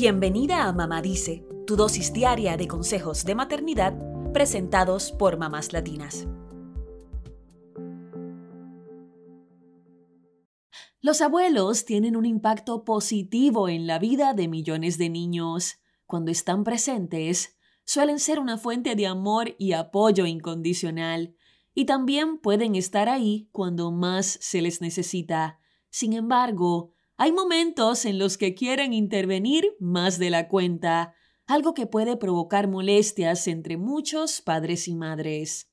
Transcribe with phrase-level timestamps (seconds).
[0.00, 3.98] Bienvenida a Mamá Dice, tu dosis diaria de consejos de maternidad
[4.32, 6.28] presentados por mamás latinas.
[11.00, 15.80] Los abuelos tienen un impacto positivo en la vida de millones de niños.
[16.06, 21.34] Cuando están presentes, suelen ser una fuente de amor y apoyo incondicional,
[21.74, 25.58] y también pueden estar ahí cuando más se les necesita.
[25.90, 31.14] Sin embargo, hay momentos en los que quieren intervenir más de la cuenta,
[31.46, 35.68] algo que puede provocar molestias entre muchos padres y madres.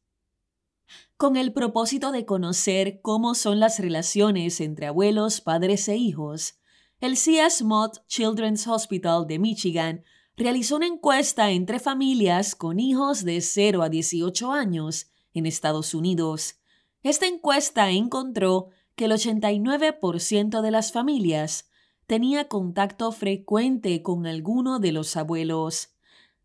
[1.17, 6.57] Con el propósito de conocer cómo son las relaciones entre abuelos, padres e hijos,
[6.99, 10.03] el CS Mott Children's Hospital de Michigan
[10.35, 16.55] realizó una encuesta entre familias con hijos de 0 a 18 años en Estados Unidos.
[17.03, 21.69] Esta encuesta encontró que el 89% de las familias
[22.07, 25.89] tenía contacto frecuente con alguno de los abuelos.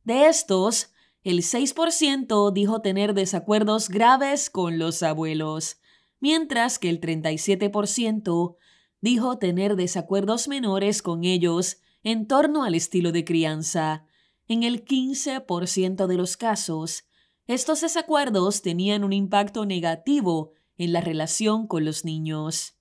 [0.05, 5.81] De estos, el 6% dijo tener desacuerdos graves con los abuelos,
[6.19, 8.57] mientras que el 37%
[9.01, 14.07] dijo tener desacuerdos menores con ellos en torno al estilo de crianza.
[14.49, 17.05] En el 15% de los casos,
[17.47, 22.75] estos desacuerdos tenían un impacto negativo en la relación con los niños.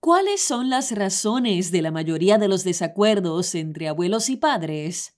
[0.00, 5.16] ¿Cuáles son las razones de la mayoría de los desacuerdos entre abuelos y padres?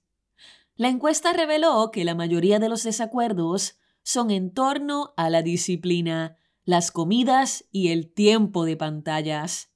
[0.75, 6.37] La encuesta reveló que la mayoría de los desacuerdos son en torno a la disciplina,
[6.65, 9.71] las comidas y el tiempo de pantallas.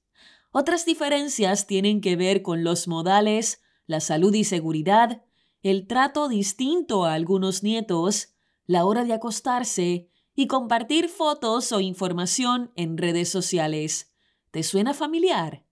[0.52, 5.24] Otras diferencias tienen que ver con los modales, la salud y seguridad,
[5.60, 8.28] el trato distinto a algunos nietos,
[8.64, 14.12] la hora de acostarse y compartir fotos o información en redes sociales.
[14.50, 15.64] ¿Te suena familiar?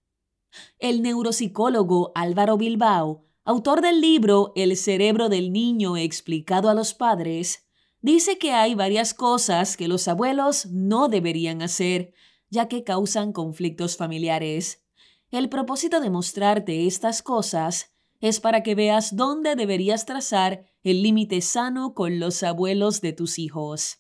[0.79, 7.67] El neuropsicólogo Álvaro Bilbao, autor del libro El cerebro del niño explicado a los padres,
[8.01, 12.15] dice que hay varias cosas que los abuelos no deberían hacer,
[12.49, 14.83] ya que causan conflictos familiares.
[15.31, 21.43] El propósito de mostrarte estas cosas es para que veas dónde deberías trazar el límite
[21.43, 23.99] sano con los abuelos de tus hijos.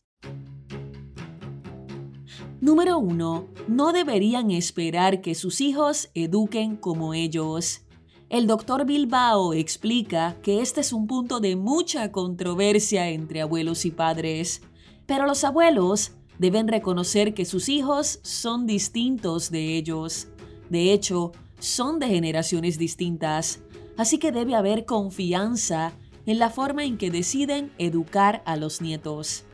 [2.65, 3.47] Número 1.
[3.69, 7.83] No deberían esperar que sus hijos eduquen como ellos.
[8.31, 13.91] El doctor Bilbao explica que este es un punto de mucha controversia entre abuelos y
[13.91, 14.63] padres,
[15.05, 20.29] pero los abuelos deben reconocer que sus hijos son distintos de ellos.
[20.71, 23.61] De hecho, son de generaciones distintas,
[23.99, 25.93] así que debe haber confianza
[26.25, 29.45] en la forma en que deciden educar a los nietos.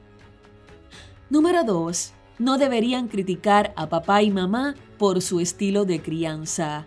[1.29, 6.87] Número 2 no deberían criticar a papá y mamá por su estilo de crianza.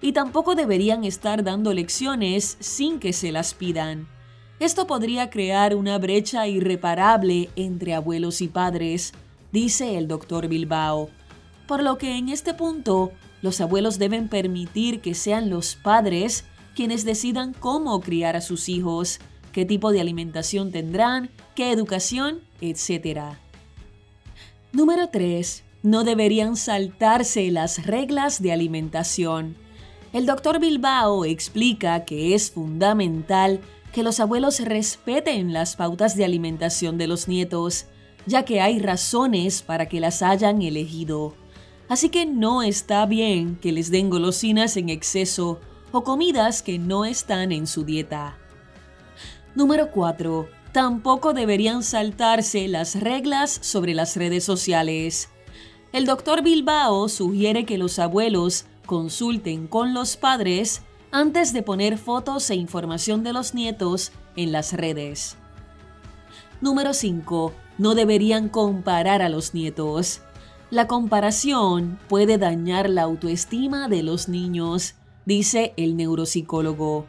[0.00, 4.08] Y tampoco deberían estar dando lecciones sin que se las pidan.
[4.58, 9.12] Esto podría crear una brecha irreparable entre abuelos y padres,
[9.50, 11.10] dice el doctor Bilbao.
[11.66, 17.04] Por lo que en este punto, los abuelos deben permitir que sean los padres quienes
[17.04, 19.20] decidan cómo criar a sus hijos,
[19.52, 23.36] qué tipo de alimentación tendrán, qué educación, etc.
[24.72, 25.64] Número 3.
[25.82, 29.54] No deberían saltarse las reglas de alimentación.
[30.14, 33.60] El doctor Bilbao explica que es fundamental
[33.92, 37.84] que los abuelos respeten las pautas de alimentación de los nietos,
[38.24, 41.34] ya que hay razones para que las hayan elegido.
[41.90, 45.60] Así que no está bien que les den golosinas en exceso
[45.92, 48.38] o comidas que no están en su dieta.
[49.54, 55.28] Número 4 tampoco deberían saltarse las reglas sobre las redes sociales.
[55.92, 62.48] El doctor Bilbao sugiere que los abuelos consulten con los padres antes de poner fotos
[62.48, 65.36] e información de los nietos en las redes.
[66.62, 67.52] Número 5.
[67.76, 70.22] No deberían comparar a los nietos.
[70.70, 74.94] La comparación puede dañar la autoestima de los niños,
[75.26, 77.06] dice el neuropsicólogo.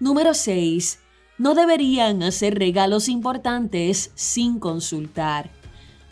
[0.00, 1.00] Número 6
[1.38, 5.50] no deberían hacer regalos importantes sin consultar.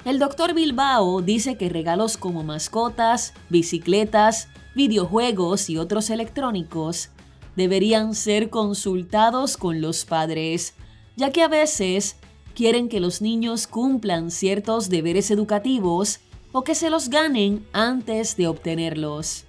[0.04, 7.08] El doctor Bilbao dice que regalos como mascotas, bicicletas, videojuegos y otros electrónicos
[7.56, 10.74] deberían ser consultados con los padres,
[11.16, 12.16] ya que a veces
[12.54, 16.20] quieren que los niños cumplan ciertos deberes educativos
[16.52, 19.44] o que se los ganen antes de obtenerlos.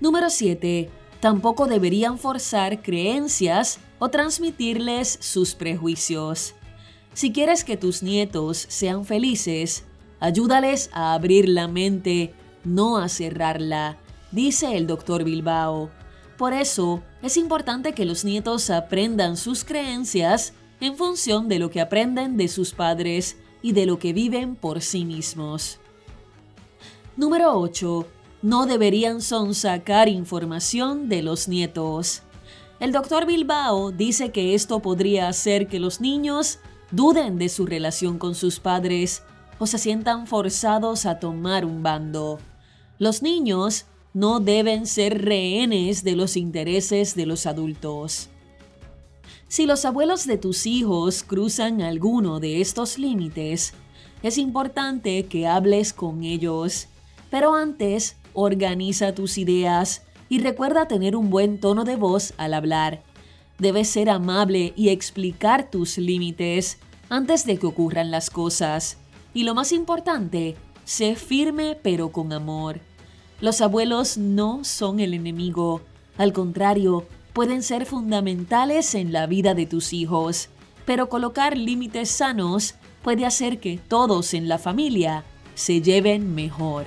[0.00, 0.90] Número 7.
[1.20, 6.54] Tampoco deberían forzar creencias o transmitirles sus prejuicios.
[7.14, 9.84] Si quieres que tus nietos sean felices,
[10.20, 12.34] ayúdales a abrir la mente,
[12.64, 13.98] no a cerrarla,
[14.30, 15.90] dice el doctor Bilbao.
[16.36, 21.80] Por eso, es importante que los nietos aprendan sus creencias en función de lo que
[21.80, 25.80] aprenden de sus padres y de lo que viven por sí mismos.
[27.16, 28.06] Número 8.
[28.42, 32.22] No deberían sonsacar información de los nietos.
[32.80, 36.60] El doctor Bilbao dice que esto podría hacer que los niños
[36.92, 39.24] duden de su relación con sus padres
[39.58, 42.38] o se sientan forzados a tomar un bando.
[42.98, 48.28] Los niños no deben ser rehenes de los intereses de los adultos.
[49.48, 53.74] Si los abuelos de tus hijos cruzan alguno de estos límites,
[54.22, 56.86] es importante que hables con ellos,
[57.28, 63.02] pero antes organiza tus ideas y recuerda tener un buen tono de voz al hablar.
[63.58, 66.78] Debes ser amable y explicar tus límites
[67.08, 68.98] antes de que ocurran las cosas.
[69.34, 72.80] Y lo más importante, sé firme pero con amor.
[73.40, 75.82] Los abuelos no son el enemigo,
[76.18, 80.48] al contrario, pueden ser fundamentales en la vida de tus hijos,
[80.84, 86.86] pero colocar límites sanos puede hacer que todos en la familia se lleven mejor.